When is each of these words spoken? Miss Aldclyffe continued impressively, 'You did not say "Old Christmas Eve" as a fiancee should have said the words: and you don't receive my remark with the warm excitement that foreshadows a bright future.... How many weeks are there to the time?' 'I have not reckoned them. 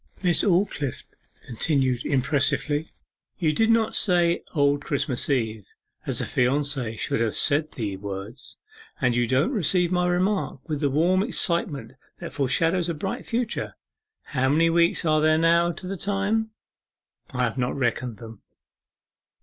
Miss 0.23 0.41
Aldclyffe 0.43 1.05
continued 1.45 2.03
impressively, 2.07 2.89
'You 3.37 3.53
did 3.53 3.69
not 3.69 3.95
say 3.95 4.43
"Old 4.55 4.83
Christmas 4.83 5.29
Eve" 5.29 5.67
as 6.07 6.19
a 6.19 6.25
fiancee 6.25 6.97
should 6.97 7.19
have 7.21 7.35
said 7.35 7.73
the 7.73 7.97
words: 7.97 8.57
and 8.99 9.15
you 9.15 9.27
don't 9.27 9.51
receive 9.51 9.91
my 9.91 10.07
remark 10.07 10.67
with 10.67 10.79
the 10.81 10.89
warm 10.89 11.21
excitement 11.21 11.93
that 12.17 12.33
foreshadows 12.33 12.89
a 12.89 12.95
bright 12.95 13.27
future.... 13.27 13.75
How 14.23 14.49
many 14.49 14.71
weeks 14.71 15.05
are 15.05 15.21
there 15.21 15.37
to 15.71 15.87
the 15.87 15.97
time?' 15.97 16.49
'I 17.29 17.43
have 17.43 17.57
not 17.59 17.77
reckoned 17.77 18.17
them. 18.17 18.41